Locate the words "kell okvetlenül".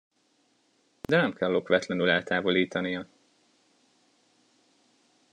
1.33-2.09